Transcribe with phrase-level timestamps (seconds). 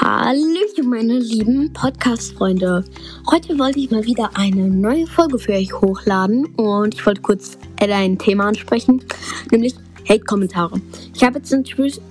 [0.00, 2.84] Hallöchen, meine lieben Podcast-Freunde.
[3.32, 7.58] Heute wollte ich mal wieder eine neue Folge für euch hochladen und ich wollte kurz
[7.80, 9.02] ein Thema ansprechen,
[9.50, 9.74] nämlich
[10.08, 10.80] Hate-Kommentare.
[11.16, 11.52] Ich habe jetzt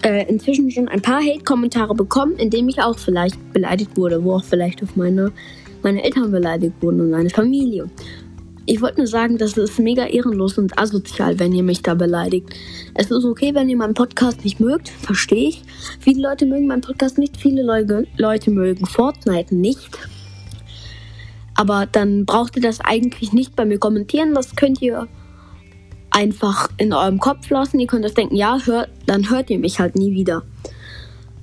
[0.03, 4.33] äh, inzwischen schon ein paar Hate-Kommentare bekommen, in denen ich auch vielleicht beleidigt wurde, wo
[4.33, 5.31] auch vielleicht auf meine,
[5.81, 7.89] meine Eltern beleidigt wurden und meine Familie.
[8.69, 12.49] Ich wollte nur sagen, das ist mega ehrenlos und asozial, wenn ihr mich da beleidigt.
[12.95, 15.63] Es ist okay, wenn ihr meinen Podcast nicht mögt, verstehe ich.
[16.01, 19.97] Viele Leute mögen meinen Podcast nicht, viele Leute, Leute mögen Fortnite nicht.
[21.55, 24.33] Aber dann braucht ihr das eigentlich nicht bei mir kommentieren.
[24.33, 25.07] Das könnt ihr
[26.11, 27.79] einfach in eurem Kopf lassen.
[27.79, 30.43] Ihr könnt das denken, ja, hört, dann hört ihr mich halt nie wieder.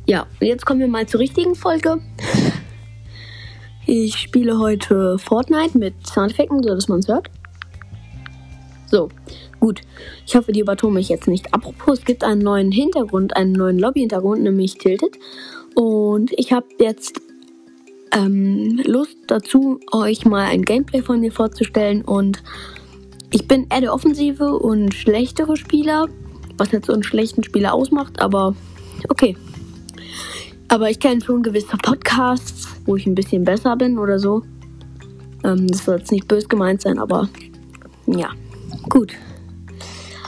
[0.05, 2.03] Ja, jetzt kommen wir mal zur richtigen Folge.
[3.87, 7.29] Ich spiele heute Fortnite mit Soundeffekten, sodass man es hört.
[8.87, 9.09] So,
[9.61, 9.83] gut.
[10.27, 11.53] Ich hoffe, die übertone mich jetzt nicht.
[11.53, 15.19] Apropos, es gibt einen neuen Hintergrund, einen neuen Lobby-Hintergrund, nämlich Tilted.
[15.75, 17.21] Und ich habe jetzt
[18.13, 22.03] ähm, Lust dazu, euch mal ein Gameplay von mir vorzustellen.
[22.03, 22.43] Und
[23.31, 26.07] ich bin eher der offensive und schlechtere Spieler,
[26.57, 28.55] was jetzt so einen schlechten Spieler ausmacht, aber
[29.09, 29.37] okay.
[30.69, 34.43] Aber ich kenne schon gewisse Podcasts, wo ich ein bisschen besser bin oder so.
[35.45, 37.29] Ähm, das soll jetzt nicht böse gemeint sein, aber
[38.07, 38.31] ja,
[38.89, 39.13] gut.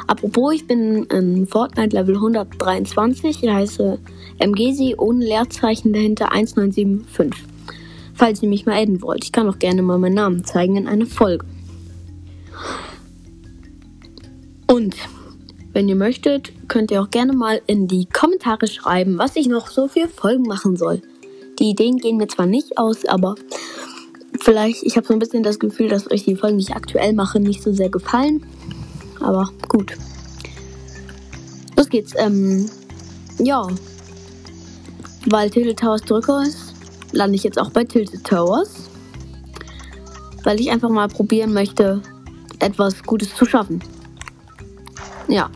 [0.06, 3.42] Apropos, ich bin in Fortnite Level 123.
[3.42, 3.98] Ich heiße
[4.38, 7.44] MGSI ohne Leerzeichen dahinter 1975.
[8.14, 9.24] Falls ihr mich mal adden wollt.
[9.24, 11.44] Ich kann auch gerne mal meinen Namen zeigen in einer Folge.
[14.68, 14.96] Und
[15.76, 19.68] wenn ihr möchtet, könnt ihr auch gerne mal in die Kommentare schreiben, was ich noch
[19.68, 21.02] so für Folgen machen soll.
[21.58, 23.34] Die Ideen gehen mir zwar nicht aus, aber
[24.40, 27.12] vielleicht, ich habe so ein bisschen das Gefühl, dass euch die Folgen, die ich aktuell
[27.12, 28.42] mache, nicht so sehr gefallen.
[29.20, 29.98] Aber gut.
[31.76, 32.14] Los geht's.
[32.16, 32.70] Ähm,
[33.38, 33.68] ja.
[35.26, 36.72] Weil Tilted Towers Drücker ist,
[37.12, 38.88] lande ich jetzt auch bei Tilted Towers.
[40.42, 42.00] Weil ich einfach mal probieren möchte,
[42.60, 43.84] etwas Gutes zu schaffen.
[45.28, 45.50] Ja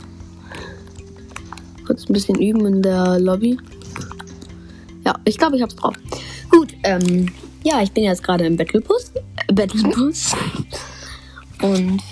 [2.10, 3.56] ein bisschen üben in der Lobby.
[5.06, 5.94] Ja, ich glaube, ich hab's drauf.
[6.50, 7.26] Gut, ähm,
[7.62, 9.12] ja, ich bin jetzt gerade im Battlepus.
[9.14, 10.34] Äh, Battlepus.
[11.62, 12.02] Und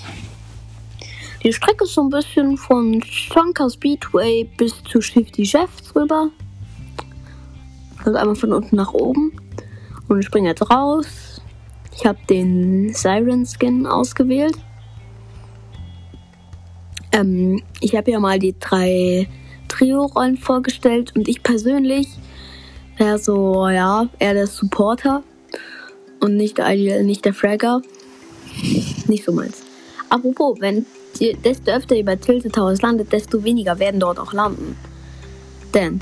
[1.43, 6.31] die Strecke ist so ein bisschen von Shonka Speedway bis zu Shifty Chef drüber.
[8.05, 9.33] Also einmal von unten nach oben.
[10.09, 11.41] Und ich springe jetzt raus.
[11.97, 14.57] Ich habe den Siren Skin ausgewählt.
[17.11, 19.29] Ähm, ich habe ja mal die drei
[19.69, 22.09] Trio-Rollen vorgestellt und ich persönlich
[22.97, 25.23] wäre so, ja, eher der Supporter
[26.21, 27.83] und nicht der nicht der Fragger.
[29.06, 29.62] Nicht so meins.
[30.09, 30.87] Apropos, wenn
[31.45, 34.77] desto öfter ihr bei Tilted Towers landet, desto weniger werden dort auch landen.
[35.75, 36.00] Denn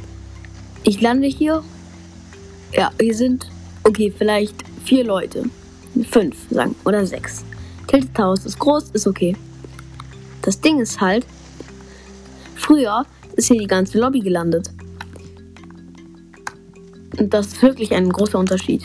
[0.85, 1.63] ich lande hier.
[2.73, 3.49] Ja, hier sind,
[3.85, 5.45] okay, vielleicht vier Leute.
[6.11, 7.45] Fünf, sagen, oder sechs.
[7.87, 9.37] Tilted Towers ist groß, ist okay.
[10.43, 11.27] Das Ding ist halt,
[12.55, 14.71] früher ist hier die ganze Lobby gelandet.
[17.19, 18.83] Und das ist wirklich ein großer Unterschied.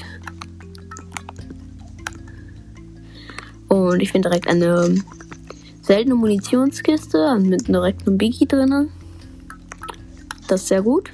[3.68, 4.96] Und ich finde direkt eine
[5.82, 8.90] seltene Munitionskiste mit direkt einem Biggie drin.
[10.48, 11.12] Das ist sehr gut.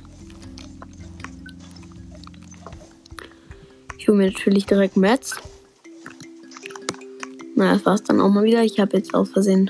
[3.97, 5.35] Ich hole mir natürlich direkt Mats.
[7.55, 8.63] Na, das war's dann auch mal wieder.
[8.63, 9.69] Ich habe jetzt aus Versehen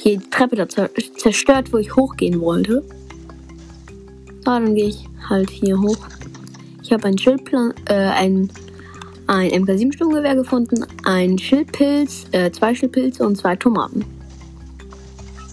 [0.00, 0.56] hier die Treppe
[1.24, 2.84] zerstört, wo ich hochgehen wollte.
[4.44, 5.96] Ah, dann gehe ich halt hier hoch.
[6.82, 8.50] Ich habe ein Schildplan, äh, ein,
[9.26, 14.04] ein MK7-Sturmgewehr gefunden, ein Schildpilz, äh, zwei Schildpilze und zwei Tomaten.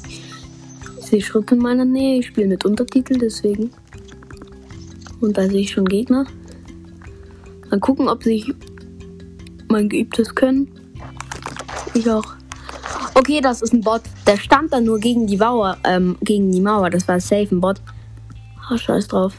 [0.10, 3.72] Ich sehe Schritte in meiner Nähe, ich spiele mit Untertitel, deswegen.
[5.22, 6.26] Und da sehe ich schon Gegner.
[7.70, 8.54] Dann gucken, ob sie
[9.70, 10.70] mein geübtes können.
[11.94, 12.41] Ich auch.
[13.22, 14.02] Okay, das ist ein Bot.
[14.26, 16.90] Der stand dann nur gegen die Mauer, ähm, gegen die Mauer.
[16.90, 17.80] Das war safe ein Bot.
[18.68, 19.36] Oh, scheiß drauf.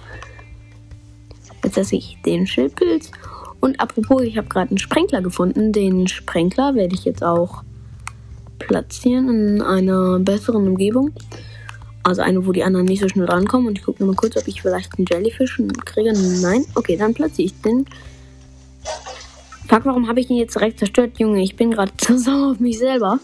[1.64, 3.10] Jetzt esse ich den Schildpilz.
[3.58, 5.72] Und apropos, ich habe gerade einen Sprenkler gefunden.
[5.72, 7.64] Den Sprenkler werde ich jetzt auch
[8.60, 11.10] platzieren in einer besseren Umgebung.
[12.04, 13.66] Also eine, wo die anderen nicht so schnell rankommen.
[13.66, 16.12] Und ich gucke mal kurz, ob ich vielleicht einen Jellyfish kriege.
[16.40, 16.64] Nein.
[16.76, 17.84] Okay, dann platziere ich den.
[19.66, 21.42] Fuck, warum habe ich ihn jetzt direkt zerstört, Junge?
[21.42, 23.18] Ich bin gerade zu sauer auf mich selber.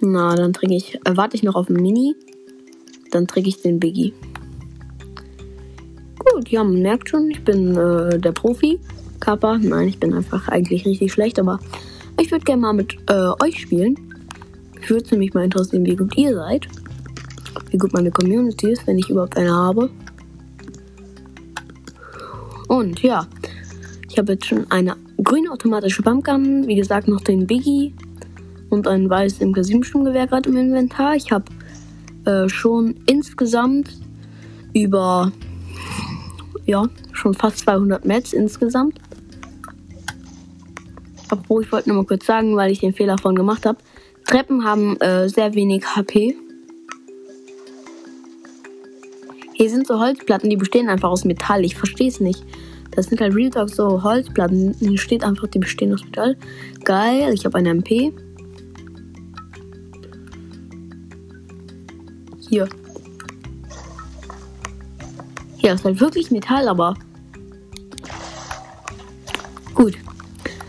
[0.00, 2.14] Na, dann trinke ich, äh, warte ich noch auf den Mini.
[3.10, 4.14] Dann trinke ich den Biggie.
[6.18, 8.78] Gut, ja, man merkt schon, ich bin äh, der Profi.
[9.20, 9.58] Kappa.
[9.58, 11.58] Nein, ich bin einfach eigentlich richtig schlecht, aber
[12.20, 13.96] ich würde gerne mal mit äh, euch spielen.
[14.80, 16.68] Ich würde nämlich mal interessieren, wie gut ihr seid.
[17.70, 19.90] Wie gut meine Community ist, wenn ich überhaupt eine habe.
[22.68, 23.26] Und ja,
[24.08, 27.94] ich habe jetzt schon eine grüne automatische Pumpgun, wie gesagt noch den Biggie
[28.70, 31.16] und ein weißes MK7-Sturmgewehr gerade im Inventar.
[31.16, 31.44] Ich habe
[32.24, 33.96] äh, schon insgesamt
[34.74, 35.32] über,
[36.66, 38.98] ja, schon fast 200 Mets insgesamt.
[41.30, 43.78] Obwohl, ich wollte nur mal kurz sagen, weil ich den Fehler von gemacht habe.
[44.24, 46.36] Treppen haben äh, sehr wenig HP.
[49.54, 51.64] Hier sind so Holzplatten, die bestehen einfach aus Metall.
[51.64, 52.44] Ich verstehe es nicht.
[52.92, 54.74] Das sind halt Real Talk so Holzplatten.
[54.78, 56.36] Hier steht einfach, die bestehen aus Metall.
[56.84, 58.12] Geil, ich habe eine MP.
[62.48, 62.68] Hier.
[65.56, 66.94] Hier ist halt wirklich Metall, aber.
[69.74, 69.94] Gut.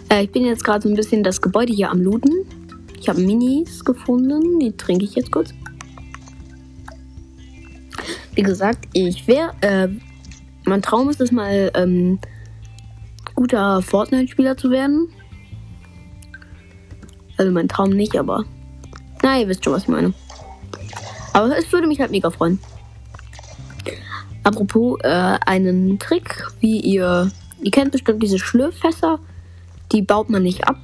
[0.09, 2.45] Äh, ich bin jetzt gerade so ein bisschen das Gebäude hier am Looten.
[2.99, 4.59] Ich habe Minis gefunden.
[4.59, 5.53] Die trinke ich jetzt kurz.
[8.35, 9.53] Wie gesagt, ich wäre.
[9.61, 9.87] Äh,
[10.65, 12.19] mein Traum ist es mal, ähm,
[13.35, 15.07] guter Fortnite-Spieler zu werden.
[17.37, 18.43] Also mein Traum nicht, aber.
[19.23, 20.13] Na, ihr wisst schon, was ich meine.
[21.39, 22.59] Aber es würde mich halt mega freuen.
[24.43, 27.31] Apropos äh, einen Trick, wie ihr.
[27.61, 29.19] Ihr kennt bestimmt diese Schlürffässer.
[29.93, 30.77] Die baut man nicht ab.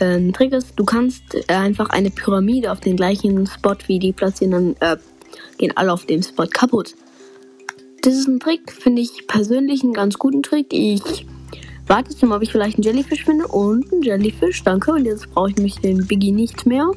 [0.00, 4.12] Ein Trick ist, du kannst äh, einfach eine Pyramide auf den gleichen Spot wie die
[4.12, 4.96] platzieren, dann äh,
[5.56, 6.94] gehen alle auf dem Spot kaputt.
[8.02, 10.66] Das ist ein Trick, finde ich persönlich einen ganz guten Trick.
[10.70, 11.26] Ich
[11.86, 13.46] warte jetzt mal, ob ich vielleicht einen Jellyfish finde.
[13.46, 14.92] Und einen Jellyfish, danke.
[14.92, 16.90] Und jetzt brauche ich mich den Biggie nicht mehr.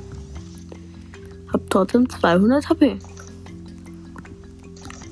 [1.53, 2.99] Hab trotzdem 200 HP.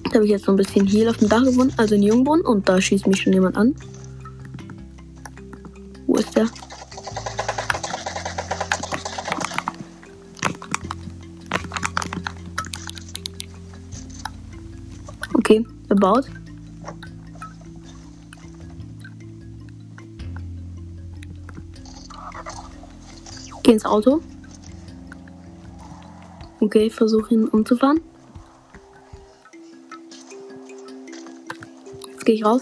[0.04, 2.45] Da habe ich jetzt so ein bisschen Heal auf dem Dach gewonnen, also in Jungbrunnen.
[2.45, 3.75] Und da schießt mich schon jemand an.
[6.06, 6.48] Wo ist der?
[15.33, 16.25] Okay, gebaut.
[23.63, 24.22] Geh ins Auto.
[26.68, 28.02] Okay, versuche ihn umzufahren.
[32.12, 32.62] Jetzt gehe ich raus.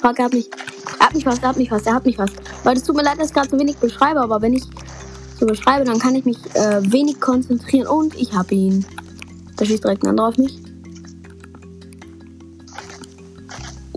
[0.00, 0.50] Fuck, er hat mich.
[0.98, 2.32] Er hat mich was, er hat mich was, er hat mich was.
[2.64, 4.64] Weil es tut mir leid, dass ich gerade so wenig beschreibe, aber wenn ich
[5.38, 8.84] so beschreibe, dann kann ich mich äh, wenig konzentrieren und ich habe ihn.
[9.56, 10.60] Da schießt direkt ein anderer auf mich.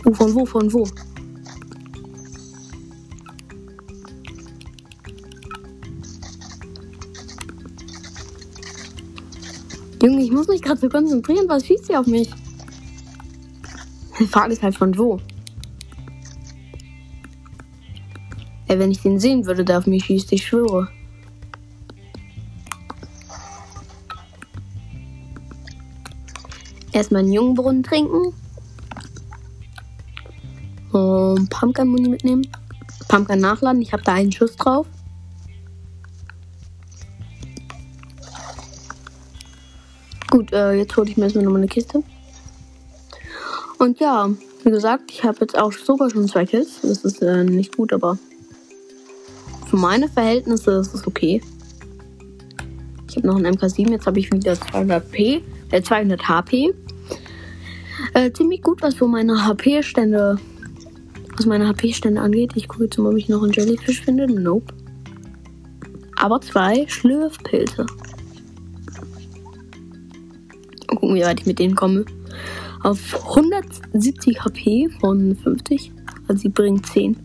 [0.05, 0.87] Oh, von wo, von wo?
[10.65, 11.47] Gerade so konzentrieren.
[11.47, 12.29] Was schießt sie auf mich?
[14.19, 15.19] Die Frage ist halt von wo.
[18.67, 20.89] Ey, wenn ich den sehen würde, der auf mich schießt, ich schwöre.
[26.91, 28.33] Erstmal einen Jungbrunnen trinken.
[30.91, 32.47] Und Pumpkin Muni mitnehmen.
[33.07, 33.81] Pumpkin nachladen.
[33.81, 34.87] Ich habe da einen Schuss drauf.
[40.35, 42.03] Gut, äh, jetzt hole ich mir erstmal nochmal eine Kiste.
[43.79, 44.29] Und ja,
[44.65, 46.81] wie gesagt, ich habe jetzt auch sogar schon zwei Kills.
[46.81, 48.17] Das ist äh, nicht gut, aber
[49.69, 51.41] für meine Verhältnisse ist es okay.
[53.09, 55.41] Ich habe noch einen MK7, jetzt habe ich wieder 200 P,
[55.71, 56.73] äh, 200 HP.
[58.13, 60.37] Äh, ziemlich gut, was für meine HP-Stände,
[61.37, 62.51] was meine HP-Stände angeht.
[62.55, 64.27] Ich gucke jetzt mal, ob ich noch einen Jellyfish finde.
[64.27, 64.73] Nope.
[66.17, 67.85] Aber zwei Schlürfpilze
[71.05, 72.05] gucken, wie weit ich mit denen komme.
[72.81, 75.91] Auf 170 HP von 50.
[76.27, 77.15] Also sie bringt 10.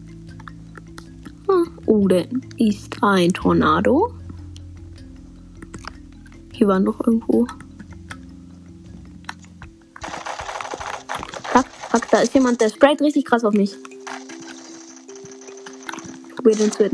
[1.49, 2.23] Ah, oh, da
[2.59, 4.13] ist ein Tornado.
[6.53, 7.47] Hier war noch irgendwo.
[11.53, 13.75] Fuck, fuck, da ist jemand, der sprayt richtig krass auf mich.
[16.37, 16.91] Probier den zu.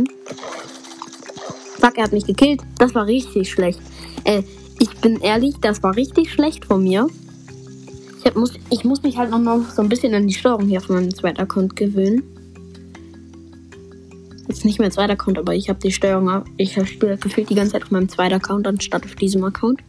[1.80, 2.62] Fuck, er hat mich gekillt.
[2.78, 3.80] Das war richtig schlecht.
[4.24, 4.42] Äh,
[4.78, 7.08] ich bin ehrlich, das war richtig schlecht von mir.
[8.18, 10.66] Ich, hab, muss, ich muss mich halt noch mal so ein bisschen an die Steuerung
[10.66, 12.22] hier auf meinem zweiten Account gewöhnen.
[14.48, 17.72] Jetzt nicht mehr zweiter Account, aber ich habe die Steuerung, ich spiele gefühlt die ganze
[17.72, 19.80] Zeit auf meinem zweiten Account anstatt auf diesem Account.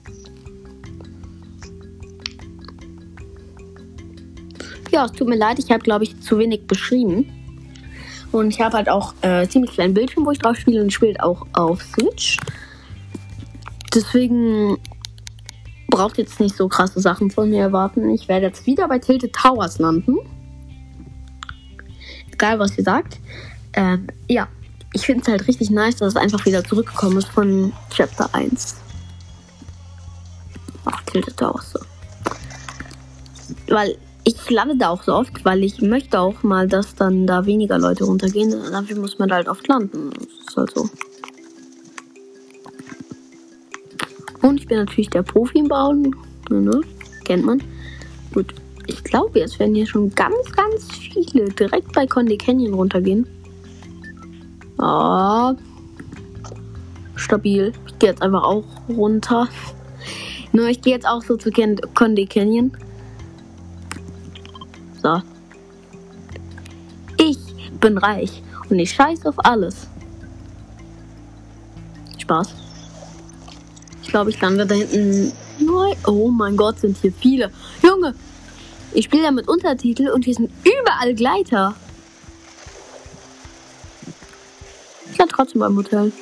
[4.91, 7.25] Ja, es tut mir leid, ich habe glaube ich zu wenig beschrieben.
[8.31, 11.21] Und ich habe halt auch äh, ziemlich kleinen Bildschirm, wo ich drauf spiele und spielt
[11.21, 12.37] auch auf Switch.
[13.93, 14.77] Deswegen
[15.89, 18.09] braucht jetzt nicht so krasse Sachen von mir erwarten.
[18.09, 20.17] Ich werde jetzt wieder bei Tilted Towers landen.
[22.31, 23.19] Egal, was ihr sagt.
[23.73, 24.47] Ähm, ja,
[24.93, 28.75] ich finde es halt richtig nice, dass es einfach wieder zurückgekommen ist von Chapter 1.
[30.85, 31.79] Ach, Tilted Towers so.
[33.67, 37.45] Weil ich lande da auch so oft, weil ich möchte auch mal, dass dann da
[37.45, 38.53] weniger Leute runtergehen.
[38.71, 40.09] Dafür muss man halt oft landen.
[40.11, 40.89] Das ist halt so.
[44.47, 46.15] Und ich bin natürlich der Profi im Bauen.
[46.49, 46.81] Ne, ne?
[47.25, 47.61] Kennt man.
[48.33, 48.53] Gut.
[48.85, 53.27] Ich glaube, jetzt werden hier schon ganz, ganz viele direkt bei Conde Canyon runtergehen.
[54.77, 55.53] Ah.
[57.15, 57.73] Stabil.
[57.87, 59.49] Ich gehe jetzt einfach auch runter.
[60.53, 61.51] Nur ich gehe jetzt auch so zu
[61.93, 62.71] Conde Canyon.
[65.03, 65.21] So.
[67.17, 67.37] Ich
[67.81, 69.87] bin reich und ich scheiße auf alles.
[72.17, 72.66] Spaß.
[74.07, 75.33] Ich glaube, ich lande da hinten.
[76.05, 77.51] Oh mein Gott, sind hier viele.
[77.83, 78.15] Junge,
[78.93, 81.75] ich spiele ja mit Untertitel und hier sind überall Gleiter.
[85.11, 86.13] Ich lande trotzdem beim Hotel.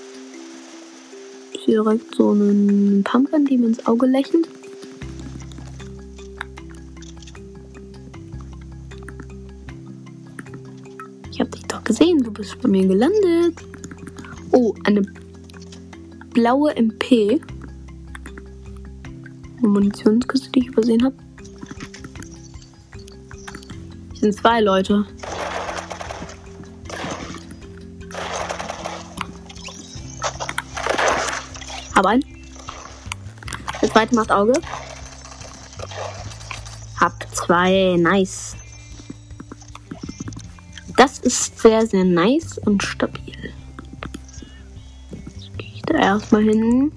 [1.53, 4.47] Sehe direkt so einen Pumpkin, die mir ins Auge lächelt.
[11.31, 13.59] Ich habe dich doch gesehen, du bist bei mir gelandet.
[14.51, 15.03] Oh, eine
[16.33, 17.39] blaue MP.
[19.65, 21.15] Eine Munitionskiste, die ich übersehen habe.
[24.11, 25.07] Hier sind zwei Leute.
[31.95, 32.23] Hab einen.
[33.81, 34.53] Der zweite macht Auge.
[36.99, 37.95] Hab zwei.
[37.97, 38.55] Nice.
[40.95, 43.51] Das ist sehr, sehr nice und stabil.
[45.09, 46.91] Jetzt gehe ich da erstmal hin.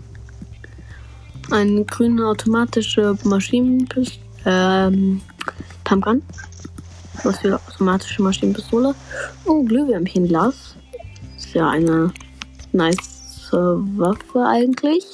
[1.51, 4.21] Eine grüne automatische Maschinenpistole.
[4.45, 5.21] Ähm,
[5.85, 6.23] Pumpgun.
[7.25, 8.95] Was für automatische Maschinenpistole.
[9.47, 10.77] Oh, Glühwürmchenglas.
[11.37, 12.13] Ist ja eine
[12.73, 15.05] nice Waffe eigentlich.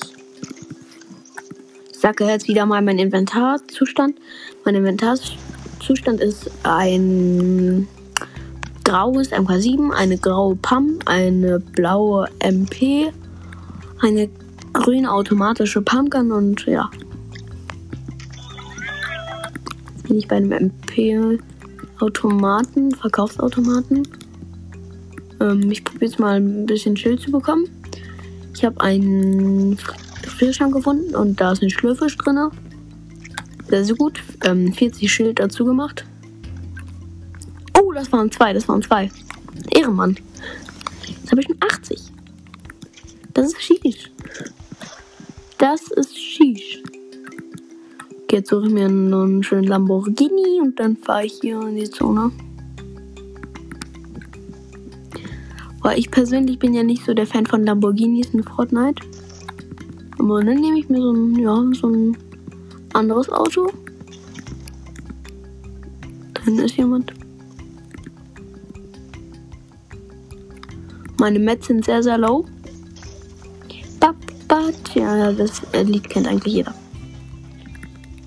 [1.92, 4.18] Ich sage jetzt wieder mal meinen Inventarzustand.
[4.64, 7.88] Mein Inventarzustand ist ein
[8.84, 13.12] graues MK7, eine graue PAM, eine blaue MP,
[14.02, 14.28] eine
[14.74, 16.90] grüne automatische Pumpgun und ja.
[19.94, 24.06] Jetzt bin ich bei einem MP-Automaten, Verkaufsautomaten.
[25.40, 27.64] Ähm, ich probiere jetzt mal ein bisschen Schild zu bekommen.
[28.54, 29.78] Ich habe einen
[30.22, 32.50] Gefrierschrank gefunden und da ist ein Schlürfisch drin.
[33.68, 34.22] Sehr, sehr gut.
[34.44, 36.04] Ähm, 40 Schild dazu gemacht
[37.94, 39.10] das waren zwei, das waren zwei.
[39.70, 40.16] Ehrenmann.
[41.06, 42.00] Jetzt habe ich schon 80.
[43.32, 44.10] Das ist Shish.
[45.64, 46.82] Das ist Shish.
[48.30, 52.30] Jetzt suche ich mir einen schönen Lamborghini und dann fahre ich hier in die Zone.
[55.80, 59.02] Weil ich persönlich bin ja nicht so der Fan von Lamborghinis in Fortnite.
[60.18, 62.14] Aber dann nehme ich mir so ein, ja, so ein
[62.92, 63.70] anderes Auto.
[66.34, 67.10] Dann ist jemand.
[71.18, 72.44] Meine Mets sind sehr, sehr low.
[74.94, 76.74] Ja, das Lied kennt eigentlich jeder.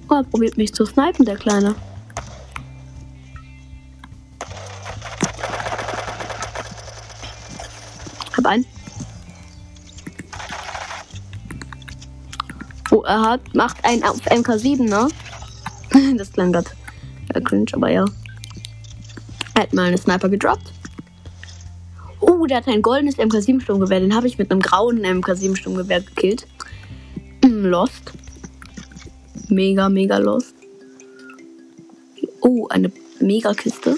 [0.09, 1.75] Oh, er probiert mich zu snipen, der Kleine.
[8.35, 8.65] Hab einen.
[12.91, 15.07] Oh, er hat, macht einen auf MK7, ne?
[16.17, 16.67] das klang grad
[17.33, 18.05] äh, cringe, aber ja.
[19.55, 20.73] Er hat mal eine Sniper gedroppt.
[22.19, 23.99] Oh, der hat ein goldenes MK7-Sturmgewehr.
[23.99, 26.47] Den habe ich mit einem grauen MK7-Sturmgewehr gekillt.
[27.61, 28.11] Mm, lost.
[29.49, 30.53] Mega, mega lost.
[32.41, 33.95] Oh, eine Mega-Kiste.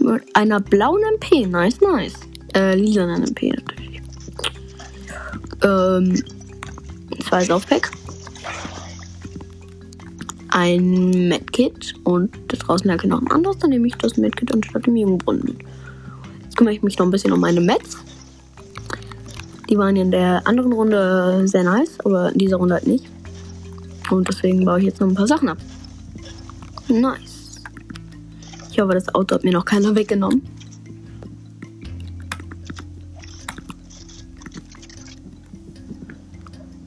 [0.00, 1.46] Mit einer blauen MP.
[1.46, 2.14] Nice, nice.
[2.54, 4.02] Äh, lilanen MP natürlich.
[5.62, 6.22] Ähm,
[7.28, 7.90] zwei Saufpack.
[10.48, 13.58] Ein Medkit und da draußen lag noch ein anderes.
[13.58, 15.58] Dann nehme ich das Medkit anstatt dem Jungbrunnen
[16.56, 17.98] kümmere ich mich noch ein bisschen um meine Mets.
[19.68, 23.06] Die waren in der anderen Runde sehr nice, aber in dieser Runde halt nicht.
[24.10, 25.58] Und deswegen baue ich jetzt noch ein paar Sachen ab.
[26.88, 27.56] Nice.
[28.70, 30.42] Ich hoffe, das Auto hat mir noch keiner weggenommen.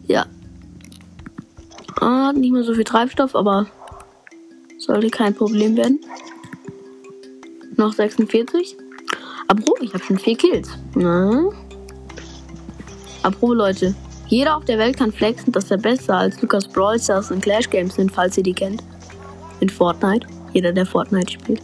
[0.08, 0.26] Ja.
[2.00, 3.68] Ah, nicht mehr so viel Treibstoff, aber
[4.78, 6.00] sollte kein Problem werden.
[7.76, 8.78] Noch 46.
[9.48, 10.70] Apropos, ich habe schon vier Kills.
[10.96, 11.52] Na?
[13.24, 13.96] Apropos, Leute.
[14.28, 17.70] Jeder auf der Welt kann flexen, dass er besser als Lukas Brawl Stars und Clash
[17.70, 18.84] Games sind, falls ihr die kennt.
[19.60, 20.28] In Fortnite.
[20.54, 21.62] Jeder, der Fortnite spielt.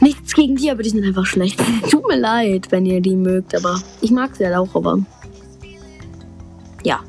[0.00, 1.62] Nichts gegen die, aber die sind einfach schlecht.
[1.90, 4.98] Tut mir leid, wenn ihr die mögt, aber ich mag sie halt auch, aber.
[6.82, 7.00] Ja.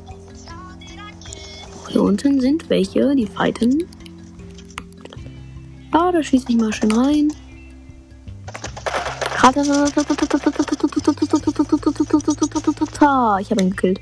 [1.88, 3.84] Hier unten sind welche, die fighten.
[5.92, 7.32] Ja, da schieße ich mal schön rein.
[13.00, 14.00] Ich habe ihn gekillt.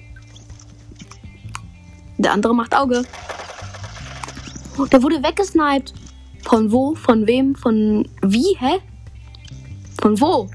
[2.18, 3.04] Der andere macht Auge.
[4.90, 5.92] Der wurde weggesniped.
[6.42, 6.94] Von wo?
[6.94, 7.54] Von wem?
[7.54, 8.56] Von wie?
[8.58, 8.78] Hä?
[10.00, 10.48] Von wo?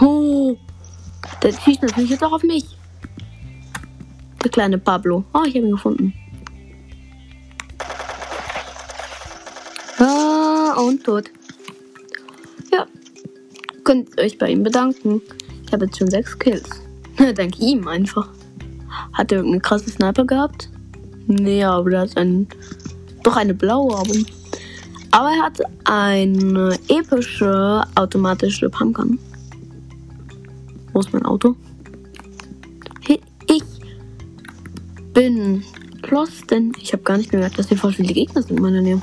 [0.00, 0.56] Oh,
[1.42, 2.64] der schießt natürlich jetzt auch auf mich.
[4.42, 5.24] Der kleine Pablo.
[5.34, 6.14] Oh, ich habe ihn gefunden.
[9.98, 11.30] Ah, und tot.
[12.72, 12.86] Ja.
[13.84, 15.20] Könnt euch bei ihm bedanken.
[15.70, 16.68] Ich habe jetzt schon sechs Kills.
[17.36, 18.28] Dank ihm einfach.
[19.12, 20.68] Hat er irgendeine krasse Sniper gehabt?
[21.28, 22.48] Nee, aber er hat ein,
[23.22, 24.12] doch eine blaue, aber,
[25.12, 29.16] aber er hat eine epische automatische Pumpgun.
[30.92, 31.54] Wo ist mein Auto?
[33.46, 33.62] Ich
[35.12, 35.62] bin
[36.08, 38.82] lost, denn ich habe gar nicht gemerkt, dass hier voll viele Gegner sind in meiner
[38.82, 39.00] Nähe.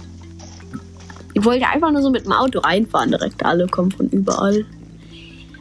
[1.34, 4.66] Ich wollte einfach nur so mit dem Auto reinfahren, direkt alle kommen von überall.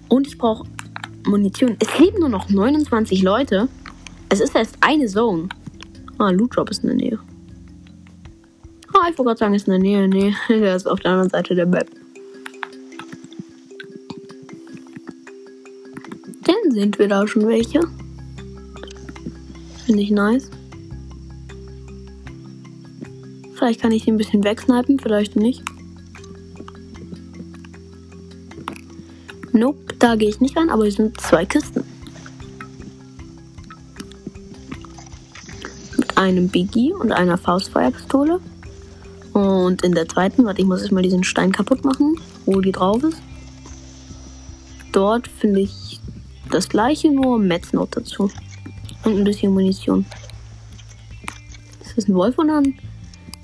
[0.08, 0.66] Und ich brauche
[1.26, 1.76] Munition.
[1.78, 3.68] Es leben nur noch 29 Leute.
[4.28, 5.48] Es ist erst eine Zone.
[6.18, 7.18] Ah, Loot Drop ist in der Nähe.
[8.88, 10.08] Ah, ich wollte gerade sagen, ist in der Nähe.
[10.08, 11.88] Nee, der ist auf der anderen Seite der Map.
[16.44, 17.80] Dann sind wir da schon welche.
[19.84, 20.50] Finde ich nice.
[23.54, 25.62] Vielleicht kann ich sie ein bisschen wegsnipen, vielleicht nicht.
[29.56, 31.82] Nope, da gehe ich nicht rein, aber es sind zwei Kisten.
[35.96, 38.38] Mit einem Biggie und einer Faustfeuerpistole.
[39.32, 43.02] Und in der zweiten, warte, ich muss erstmal diesen Stein kaputt machen, wo die drauf
[43.02, 43.22] ist.
[44.92, 46.00] Dort finde ich
[46.50, 48.30] das gleiche, nur Metznot dazu.
[49.04, 50.04] Und ein bisschen Munition.
[51.82, 52.78] Ist das ein Wolf oder ein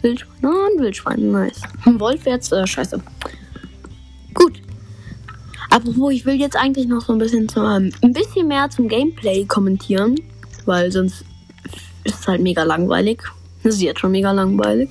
[0.02, 0.36] Wildschwein?
[0.42, 1.62] Ah, ein Wildschwein, nice.
[1.86, 3.00] Ein Wolf jetzt, äh, scheiße.
[5.72, 8.88] Apropos, ich will jetzt eigentlich noch so ein bisschen zum, ähm, ein bisschen mehr zum
[8.88, 10.16] Gameplay kommentieren,
[10.66, 11.24] weil sonst
[12.04, 13.22] ist es halt mega langweilig.
[13.62, 14.90] Das ist jetzt schon mega langweilig.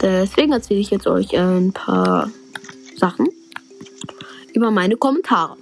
[0.00, 2.28] Deswegen erzähle ich jetzt euch ein paar
[2.96, 3.28] Sachen
[4.52, 5.56] über meine Kommentare.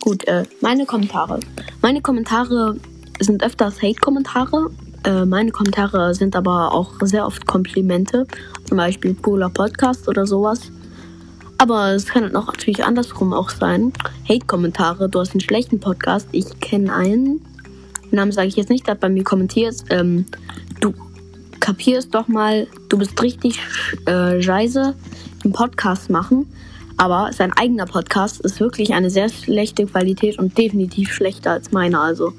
[0.00, 1.38] Gut, äh, meine Kommentare.
[1.80, 2.74] Meine Kommentare
[3.20, 4.68] sind öfters Hate-Kommentare.
[5.04, 8.26] Äh, meine Kommentare sind aber auch sehr oft Komplimente.
[8.64, 10.70] Zum Beispiel cooler Podcast oder sowas.
[11.58, 13.92] Aber es kann auch natürlich andersrum auch sein.
[14.28, 16.28] Hate-Kommentare, du hast einen schlechten Podcast.
[16.32, 17.40] Ich kenne einen.
[18.10, 19.76] Den Namen sage ich jetzt nicht, der hat bei mir kommentiert.
[19.90, 20.26] Ähm,
[20.80, 20.94] du
[21.60, 23.60] kapierst doch mal, du bist richtig
[24.06, 24.94] äh, scheiße
[25.44, 26.46] im Podcast machen.
[26.96, 32.00] Aber sein eigener Podcast ist wirklich eine sehr schlechte Qualität und definitiv schlechter als meiner.
[32.00, 32.32] Also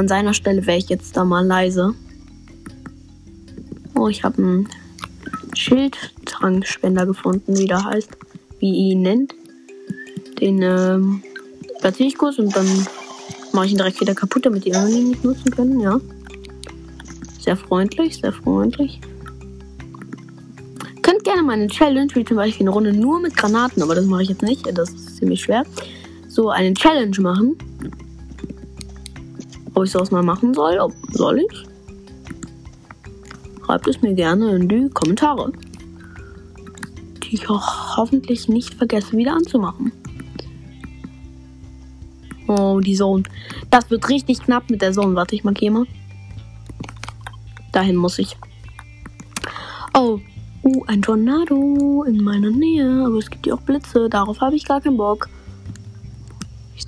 [0.00, 1.94] an seiner Stelle wäre ich jetzt da mal leise.
[3.94, 4.68] Oh, ich habe einen
[5.54, 8.10] Schildtrankspender gefunden, wie der heißt,
[8.58, 9.34] wie ihn nennt.
[10.40, 11.22] Den ähm,
[11.80, 12.66] platziere ich kurz und dann
[13.52, 16.00] mache ich ihn direkt wieder kaputt, damit die anderen ihn nicht nutzen können, ja.
[17.40, 19.00] Sehr freundlich, sehr freundlich
[21.10, 24.06] könnt gerne mal eine Challenge, wie zum Beispiel eine Runde nur mit Granaten, aber das
[24.06, 25.64] mache ich jetzt nicht, das ist ziemlich schwer.
[26.28, 27.56] So eine Challenge machen.
[29.74, 31.66] Ob ich sowas mal machen soll, ob, soll ich?
[33.64, 35.52] Schreibt es mir gerne in die Kommentare.
[37.22, 39.92] Die ich auch hoffentlich nicht vergesse wieder anzumachen.
[42.48, 43.22] Oh, die Zone.
[43.70, 45.14] Das wird richtig knapp mit der Zone.
[45.14, 45.86] Warte, ich markiere mal.
[47.72, 48.36] Dahin muss ich.
[49.94, 50.18] Oh,
[50.62, 53.04] Uh, ein Tornado in meiner Nähe.
[53.06, 54.08] Aber es gibt ja auch Blitze.
[54.10, 55.28] Darauf habe ich gar keinen Bock.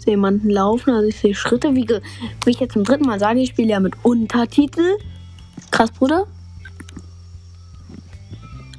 [0.02, 1.74] Sehe jemanden laufen, also ich sehe Schritte.
[1.76, 4.98] Wie, wie ich jetzt zum dritten Mal sage, ich spiele ja mit Untertitel.
[5.70, 6.26] Krass, Bruder.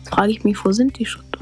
[0.09, 1.39] Frage ich mich, wo sind die Schritte?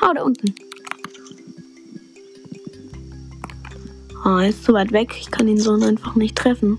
[0.00, 0.54] Ah, da unten.
[4.22, 5.16] Ah, er ist zu weit weg.
[5.18, 6.78] Ich kann ihn so einfach nicht treffen.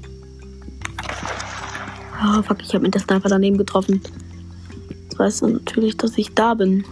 [2.23, 4.01] Oh, fuck, ich habe mit der Sniper daneben getroffen.
[5.17, 6.85] Weißt du natürlich, dass ich da bin.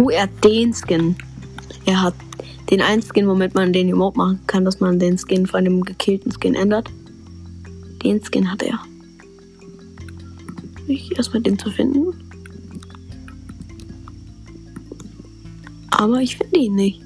[0.00, 1.16] Oh, er hat den Skin.
[1.86, 2.14] Er hat
[2.70, 5.82] den einen Skin, womit man den Emote machen kann, dass man den Skin von dem
[5.82, 6.88] gekillten Skin ändert.
[8.02, 8.78] Den Skin hat er.
[10.86, 12.14] Ich erstmal den zu finden.
[15.90, 17.02] Aber ich finde ihn nicht.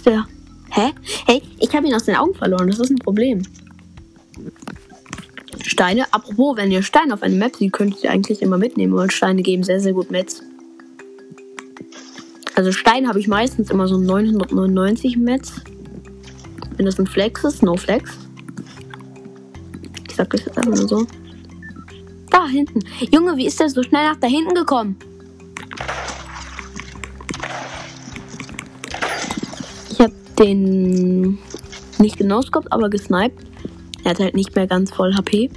[0.00, 0.26] ist der?
[0.70, 0.92] Hä?
[1.26, 2.68] Hey, ich habe ihn aus den Augen verloren.
[2.68, 3.42] Das ist ein Problem.
[5.80, 6.12] Steine.
[6.12, 9.40] Apropos, wenn ihr Steine auf einer Map seht, könnt ihr eigentlich immer mitnehmen, weil Steine
[9.40, 10.42] geben sehr, sehr gut Metz.
[12.54, 15.52] Also Stein habe ich meistens immer so 999 Metz.
[16.76, 18.10] Wenn das ein Flex ist, no Flex.
[20.06, 21.06] Ich sag das jetzt einfach nur so.
[22.28, 22.80] Da hinten.
[23.10, 24.98] Junge, wie ist der so schnell nach da hinten gekommen?
[29.92, 31.38] Ich habe den
[31.96, 33.46] nicht genoscoped, aber gesniped.
[34.04, 35.48] Er hat halt nicht mehr ganz voll HP.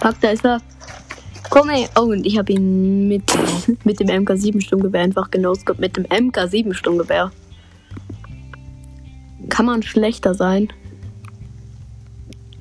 [0.00, 0.60] Fuck, da ist er.
[1.50, 1.88] Komm ey.
[1.96, 3.32] Oh, und ich habe ihn mit,
[3.84, 5.80] mit dem MK7 Sturmgewehr einfach genoscoped.
[5.80, 7.30] Mit dem MK7 Sturmgewehr.
[9.48, 10.68] Kann man schlechter sein.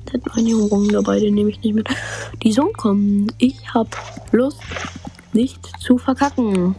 [0.05, 1.89] Da hat noch ein Junge dabei, den nehme ich nicht mit.
[2.43, 3.31] Die Sonne kommen.
[3.39, 3.95] Ich hab
[4.31, 4.61] Lust,
[5.33, 6.75] nicht zu verkacken.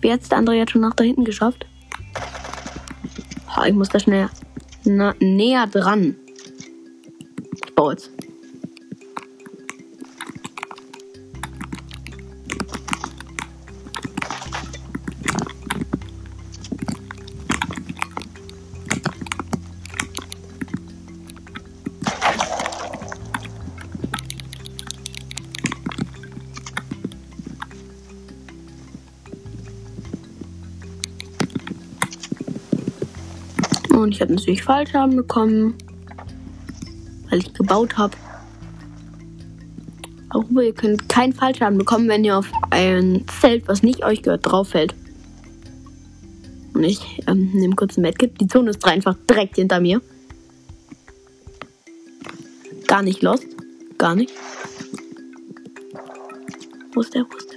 [0.00, 1.66] Wie hat der andere jetzt schon nach da hinten geschafft?
[3.56, 4.28] Oh, ich muss da schnell
[4.84, 6.16] na, näher dran.
[7.52, 8.10] Ich baue jetzt.
[34.08, 35.74] Und ich habe natürlich Fallschaden bekommen,
[37.28, 38.16] weil ich gebaut habe.
[40.30, 44.46] Aber ihr könnt keinen Fallschaden bekommen, wenn ihr auf ein Zelt, was nicht euch gehört,
[44.46, 44.94] drauf fällt.
[46.72, 48.40] Und ich ähm, nehme kurz ein Medkit.
[48.40, 50.00] Die Zone ist einfach direkt hinter mir.
[52.86, 53.44] Gar nicht lost.
[53.98, 54.32] Gar nicht.
[56.94, 57.26] Wo ist der?
[57.30, 57.47] Wo ist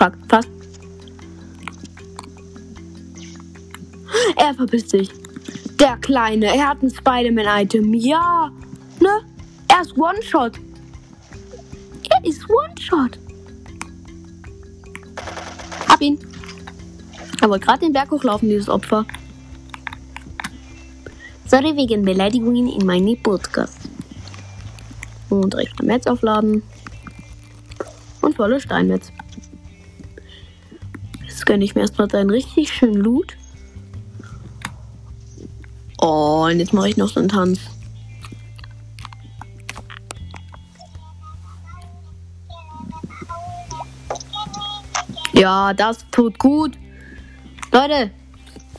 [0.00, 0.48] Fuck, fast.
[4.36, 5.10] Er verpisst sich.
[5.78, 7.92] Der Kleine, er hat ein Spider-Man-Item.
[7.92, 8.50] Ja,
[8.98, 9.20] ne?
[9.68, 10.58] Er ist One-Shot.
[12.08, 13.18] Er ist One-Shot.
[15.86, 16.18] Hab ihn.
[17.42, 19.04] Er wollte gerade den Berg hochlaufen, dieses Opfer.
[21.46, 23.76] Sorry wegen Beleidigungen in meinem Podcast.
[25.28, 26.62] Und rechter Metz aufladen.
[28.22, 29.12] Und volle Steinmetz
[31.44, 33.36] gönne ich mir erstmal seinen richtig schönen Loot.
[36.00, 37.60] Oh, und jetzt mache ich noch so einen Tanz.
[45.32, 46.76] Ja, das tut gut.
[47.72, 48.10] Leute,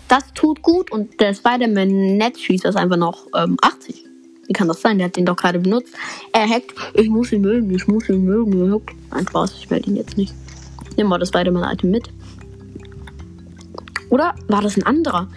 [0.07, 4.05] das tut gut und der Spider-Man-Netzschießer ist einfach noch ähm, 80.
[4.47, 4.97] Wie kann das sein?
[4.97, 5.93] Der hat den doch gerade benutzt.
[6.33, 6.73] Er hackt.
[6.93, 8.67] Ich muss ihn mögen, ich muss ihn mögen.
[8.67, 8.91] Er hackt.
[9.11, 10.33] Ein Spaß, ich melde ihn jetzt nicht.
[10.97, 12.09] Nimm mal das Spider-Man-Item mit.
[14.11, 15.29] Oder war das ein anderer?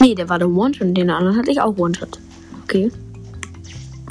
[0.00, 0.96] Nee, der war der One-Shot.
[0.96, 2.20] Den anderen hatte ich auch One-Shot.
[2.62, 2.90] Okay.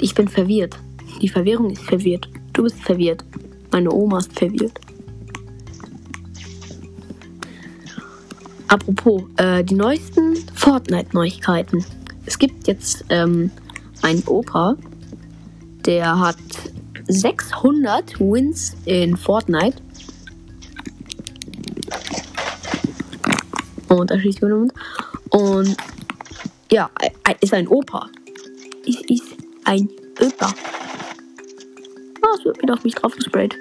[0.01, 0.77] Ich bin verwirrt.
[1.21, 2.29] Die Verwirrung ist verwirrt.
[2.51, 3.23] Du bist verwirrt.
[3.71, 4.79] Meine Oma ist verwirrt.
[8.67, 11.85] Apropos, äh, die neuesten Fortnite-Neuigkeiten.
[12.25, 13.49] Es gibt jetzt ähm,
[14.01, 14.75] einen Opa,
[15.85, 16.37] der hat
[17.07, 19.77] 600 Wins in Fortnite
[23.91, 24.73] Und da schießt jemand.
[25.29, 25.75] Und
[26.71, 26.89] ja,
[27.41, 28.07] ist ein Opa.
[28.85, 30.47] Ist, ist ein Opa.
[32.21, 33.55] Ah, es wird wieder auf mich drauf gesprayt.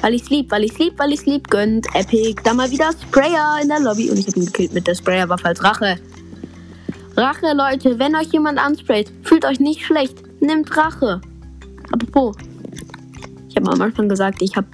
[0.00, 1.86] Weil ich's lieb, weil ich's lieb, weil ich's lieb gönnt.
[1.94, 2.40] Epic.
[2.44, 4.08] Da mal wieder Sprayer in der Lobby.
[4.10, 5.98] Und ich habe ihn gekillt mit der Sprayerwaffe als Rache.
[7.16, 7.98] Rache, Leute.
[7.98, 10.16] Wenn euch jemand ansprayt, fühlt euch nicht schlecht.
[10.40, 11.20] Nimmt Rache.
[11.92, 12.36] Apropos.
[13.48, 14.68] Ich habe am Anfang gesagt, ich habe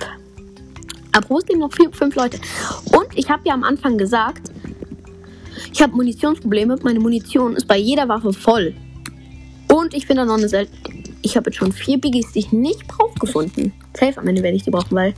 [1.12, 2.38] aber es leben noch vier, fünf Leute.
[3.14, 4.50] Ich habe ja am Anfang gesagt,
[5.72, 6.76] ich habe Munitionsprobleme.
[6.82, 8.74] Meine Munition ist bei jeder Waffe voll.
[9.68, 10.76] Und ich finde noch eine selten.
[11.22, 13.72] Ich habe jetzt schon vier Biggies, die ich nicht brauche, gefunden.
[13.94, 15.14] Safe am Ende werde ich die brauchen, weil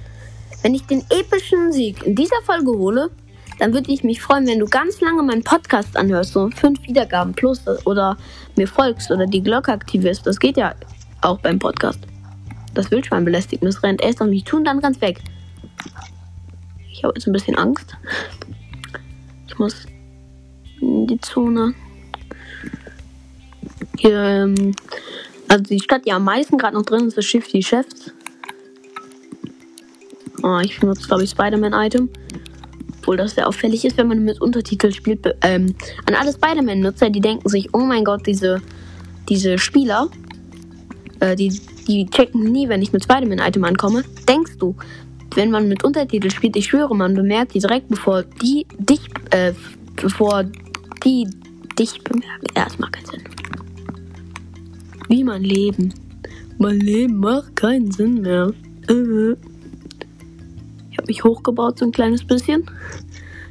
[0.63, 3.11] wenn ich den epischen Sieg in dieser Folge hole,
[3.59, 7.35] dann würde ich mich freuen, wenn du ganz lange meinen Podcast anhörst, so fünf Wiedergaben
[7.35, 8.17] plus oder
[8.57, 10.27] mir folgst oder die Glocke aktivierst.
[10.27, 10.75] Das geht ja
[11.21, 12.01] auch beim Podcast.
[12.75, 15.21] Das Wildschwein belästigt mich, rennt erst auf mich tun, dann ganz weg.
[16.95, 17.97] Ich habe jetzt ein bisschen Angst.
[19.49, 19.87] Ich muss
[20.81, 21.75] in die Zone.
[23.99, 24.73] Hier, ähm,
[25.49, 28.13] also die Stadt, die am meisten gerade noch drin ist, ist Shifty Chefs.
[30.45, 32.11] Oh, ich benutze, glaube ich, Spider-Man-Item.
[33.01, 35.27] Obwohl das sehr auffällig ist, wenn man mit Untertitel spielt.
[35.43, 35.75] Ähm,
[36.07, 38.63] an alle Spider-Man-Nutzer, die denken sich, oh mein Gott, diese,
[39.29, 40.09] diese Spieler,
[41.19, 44.05] äh, die, die checken nie, wenn ich mit Spider-Man-Item ankomme.
[44.29, 44.77] Denkst du,
[45.35, 49.53] wenn man mit Untertitel spielt, ich schwöre, man bemerkt die direkt, bevor die dich, äh,
[49.97, 50.45] bevor
[51.05, 51.29] die
[51.79, 52.47] dich bemerken.
[52.57, 53.25] Ja, das macht keinen Sinn.
[55.09, 55.93] Wie mein Leben.
[56.59, 58.53] Mein Leben macht keinen Sinn mehr.
[58.89, 59.33] Äh.
[60.91, 62.71] Ich habe mich hochgebaut so ein kleines bisschen.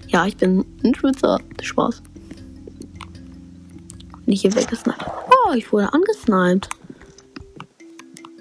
[0.07, 1.39] Ja, ich bin ein Schwitzer.
[1.61, 2.01] Spaß.
[4.25, 5.05] Nicht hier weggesniped.
[5.05, 6.69] Oh, ich wurde angesniped.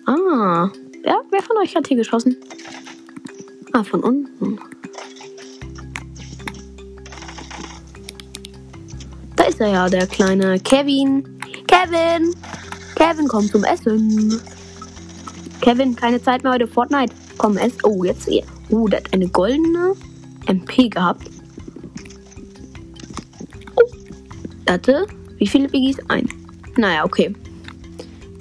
[0.07, 0.71] Ah.
[1.03, 2.37] Wer, wer von euch hat hier geschossen?
[3.73, 4.59] Ah, von unten.
[9.37, 11.39] Da ist er ja, der kleine Kevin.
[11.67, 12.35] Kevin!
[12.97, 14.41] Kevin, komm zum Essen.
[15.63, 17.15] Kevin, keine Zeit mehr heute Fortnite.
[17.39, 17.73] Komm, ess.
[17.83, 18.29] Oh, jetzt.
[18.71, 19.95] Oh, der hat eine goldene
[20.47, 21.31] MP gehabt.
[23.77, 25.07] Oh, hatte.
[25.39, 25.99] Wie viele Biggies?
[26.09, 26.29] Ein.
[26.77, 27.35] Naja, okay.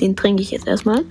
[0.02, 1.06] Den trinke ich jetzt erstmal.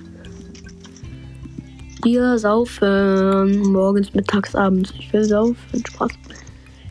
[2.02, 4.92] Wir saufen morgens, mittags, abends.
[4.98, 5.56] Ich will saufen.
[5.86, 6.10] Spaß.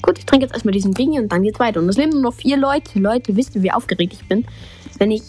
[0.01, 1.79] Gut, ich trinke jetzt erstmal diesen Biggie und dann geht's weiter.
[1.79, 2.99] Und es leben nur noch vier Leute.
[2.99, 4.45] Leute, wisst ihr, wie aufgeregt ich bin?
[4.97, 5.23] Wenn ich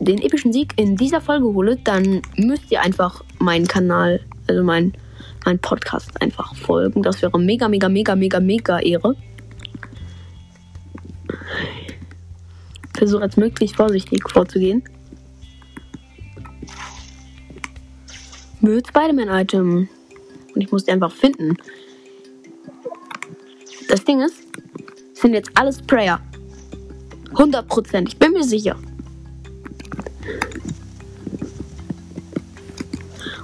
[0.00, 4.92] den epischen Sieg in dieser Folge hole, dann müsst ihr einfach meinen Kanal, also mein,
[5.44, 7.02] mein Podcast einfach folgen.
[7.02, 9.14] Das wäre mega, mega, mega, mega, mega Ehre.
[12.96, 14.82] Versuche jetzt möglichst vorsichtig vorzugehen.
[18.62, 19.88] Mit Spider-Man-Item.
[20.54, 21.56] Und ich muss die einfach finden.
[23.88, 24.36] Das Ding ist,
[25.14, 26.20] sind jetzt alles Sprayer.
[27.32, 28.76] 100%, ich bin mir sicher.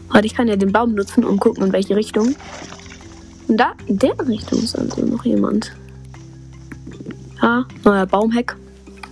[0.09, 2.37] Warte, ich kann ja den Baum nutzen und gucken, in welche Richtung.
[3.49, 5.73] Und da, in der Richtung ist also noch jemand.
[7.43, 8.55] Ja, neuer Baumheck.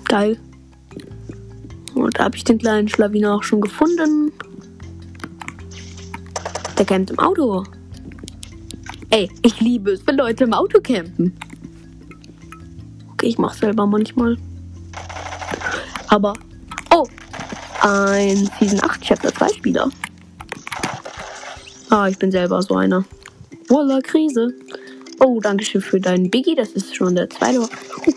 [0.05, 0.39] Geil.
[1.95, 4.33] Und da habe ich den kleinen Schlawiner auch schon gefunden.
[6.79, 7.65] Der campt im Auto.
[9.11, 11.37] Ey, ich liebe es, wenn Leute im Auto campen.
[13.13, 14.37] Okay, ich mache selber manchmal.
[16.09, 16.35] Aber,
[16.95, 17.07] oh,
[17.81, 19.91] ein Season 8 Chapter 2 Spieler.
[21.89, 23.05] Ah, ich bin selber so einer.
[23.69, 24.55] Voila, Krise.
[25.21, 26.55] Oh, danke schön für deinen Biggie.
[26.55, 27.61] Das ist schon der zweite.
[27.61, 28.17] Weg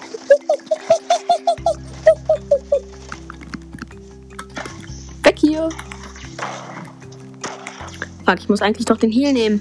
[8.29, 9.59] Fuck, ich muss eigentlich doch den Heal nehmen.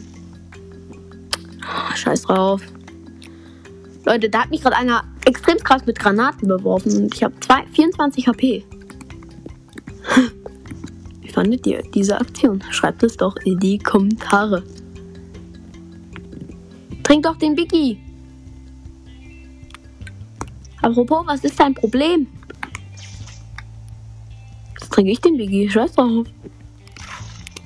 [1.63, 2.61] Oh, scheiß drauf.
[4.05, 7.35] Leute, da hat mich gerade einer extrem krass mit Granaten beworfen und ich habe
[7.73, 8.67] 24 HP.
[11.23, 12.63] Wie fandet ihr diese Aktion?
[12.69, 14.63] Schreibt es doch in die Kommentare.
[17.05, 17.99] Trink doch den Biggie.
[20.83, 22.27] Apropos, was ist dein Problem?
[24.79, 25.71] Jetzt trinke ich den Biggie.
[25.71, 26.27] Scheiß drauf.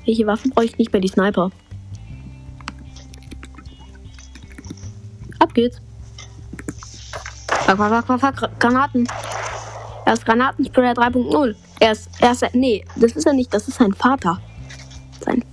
[0.05, 1.01] Welche Waffen brauche ich nicht mehr?
[1.01, 1.51] Die Sniper.
[5.39, 5.81] Ab geht's.
[7.67, 8.61] Fuck, fuck, fuck.
[8.61, 9.07] Granaten.
[10.05, 11.55] Er ist Granatenspray 3.0.
[11.81, 14.41] Er ist, er ist, nee, das ist er nicht, das ist sein Vater.
[15.21, 15.45] Sein.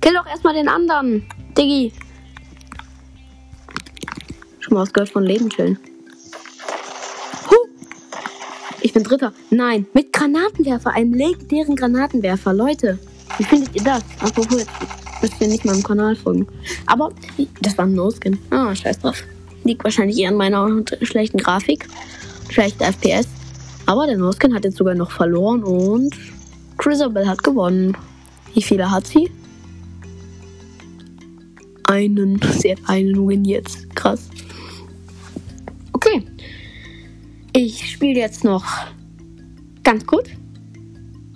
[0.00, 1.26] Kill doch erstmal den anderen,
[1.56, 1.92] Diggi.
[4.60, 5.78] Schon mal was gehört von Leben chillen.
[7.50, 7.68] Huh.
[8.80, 9.32] Ich bin Dritter.
[9.50, 12.98] Nein, mit Granatenwerfer, einem legendären Granatenwerfer, Leute.
[13.38, 14.02] Wie findet ihr das?
[14.20, 14.66] Apropos,
[15.20, 16.46] müsst ihr nicht meinem Kanal folgen.
[16.86, 17.10] Aber
[17.60, 18.38] das war ein No-Skin.
[18.50, 19.22] Ah, scheiß drauf.
[19.64, 20.68] Liegt wahrscheinlich eher an meiner
[21.02, 21.88] schlechten Grafik.
[22.50, 23.28] Schlechte FPS.
[23.86, 26.14] Aber der No-Skin hat jetzt sogar noch verloren und
[26.78, 27.96] Chrisabel hat gewonnen.
[28.54, 29.30] Wie viele hat sie?
[31.84, 32.40] Einen.
[32.58, 33.94] Sie hat einen Win jetzt.
[33.94, 34.28] Krass.
[35.92, 36.24] Okay.
[37.54, 38.64] Ich spiele jetzt noch
[39.84, 40.24] ganz gut.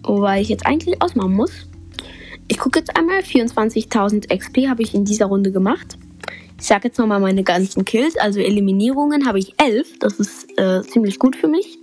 [0.02, 1.65] Wobei ich jetzt eigentlich ausmachen muss.
[2.48, 3.20] Ich gucke jetzt einmal.
[3.20, 5.98] 24.000 XP habe ich in dieser Runde gemacht.
[6.58, 8.16] Ich sage jetzt nochmal meine ganzen Kills.
[8.16, 9.98] Also Eliminierungen habe ich 11.
[9.98, 11.78] Das ist äh, ziemlich gut für mich.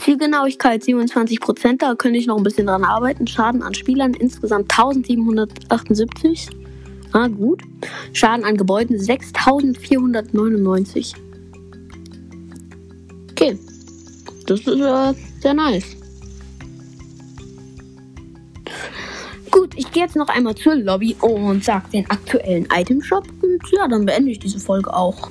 [0.00, 3.26] Zielgenauigkeit 27%, da könnte ich noch ein bisschen dran arbeiten.
[3.26, 6.48] Schaden an Spielern insgesamt 1778.
[7.12, 7.62] Ah, gut.
[8.12, 11.14] Schaden an Gebäuden 6499.
[13.32, 13.58] Okay.
[14.46, 15.96] Das ist äh, sehr nice.
[19.50, 23.26] Gut, ich gehe jetzt noch einmal zur Lobby und sage den aktuellen Item Shop.
[23.42, 25.30] Und ja, dann beende ich diese Folge auch.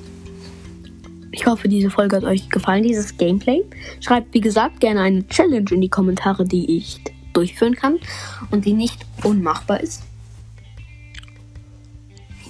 [1.31, 3.63] Ich hoffe, diese Folge hat euch gefallen, dieses Gameplay.
[4.01, 6.99] Schreibt, wie gesagt, gerne eine Challenge in die Kommentare, die ich
[7.33, 7.99] durchführen kann
[8.51, 10.03] und die nicht unmachbar ist.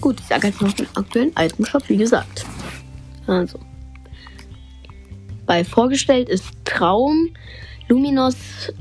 [0.02, 2.46] Gut, ich sage jetzt noch den aktuellen Item Shop, wie gesagt.
[3.28, 3.60] Also,
[5.46, 7.30] bei vorgestellt ist Traum
[7.90, 8.36] Luminos,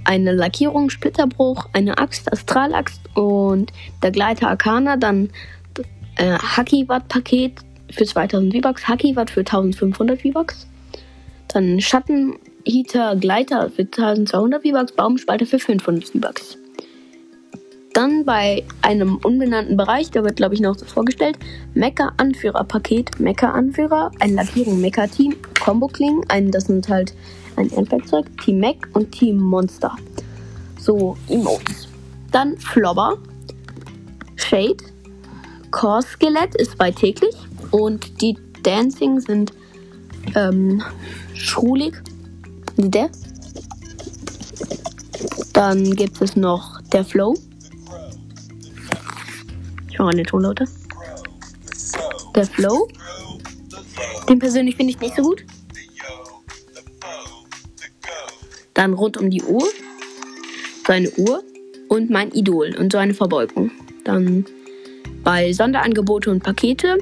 [0.05, 5.31] eine Lackierung, Splitterbruch, eine Axt, Astralaxt und der Gleiter Arcana, dann
[6.17, 10.67] äh, Haki-Watt-Paket für 2000 V-Bucks, Haki-Watt für 1500 V-Bucks,
[11.49, 16.59] dann Schattenheater, Gleiter für 1200 V-Bucks, Baumspalter für 500 V-Bucks.
[17.95, 21.39] Dann bei einem unbenannten Bereich, der wird glaube ich noch so vorgestellt,
[21.75, 27.15] Mecha-Anführer-Paket, Mecha-Anführer, ein Lackierung Mecha-Team, Combo-Klingen, ein, das sind halt
[27.59, 29.95] ein Endwerkzeug, Team Mac und Team Monster.
[30.79, 31.89] So, Emotes.
[32.31, 33.19] Dann Flobber,
[34.37, 34.77] Shade,
[35.71, 37.35] Core Skelett ist bei täglich
[37.73, 39.53] und die Dancing sind
[40.35, 40.83] ähm,
[41.35, 41.95] Schrulig,
[42.77, 43.11] der.
[45.53, 47.35] Dann gibt es noch der Flow.
[49.91, 50.65] Ich mache eine Tonlaute.
[52.35, 52.89] Der Flow.
[54.29, 55.45] Den persönlich finde ich nicht so gut.
[58.79, 59.69] Dann rund um die Uhr.
[60.87, 61.43] Seine Uhr.
[61.89, 63.73] Und mein Idol und so eine Verbeugung.
[64.05, 64.45] Dann
[65.25, 66.97] bei Sonderangebote und Pakete.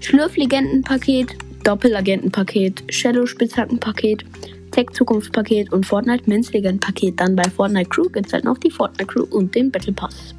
[0.00, 4.24] Schlürflegendenpaket, Doppelagentenpaket, Shadow Spitzhackenpaket,
[4.72, 7.20] Tech Zukunftspaket und Fortnite Men's Legend Paket.
[7.20, 10.34] Dann bei Fortnite Crew gibt es halt noch die Fortnite Crew und den Battle Pass.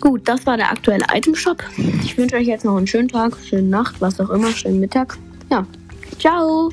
[0.00, 1.64] Gut, das war der aktuelle Item Shop.
[2.04, 5.16] Ich wünsche euch jetzt noch einen schönen Tag, schönen Nacht, was auch immer, schönen Mittag.
[5.50, 5.66] Ja,
[6.18, 6.70] ciao!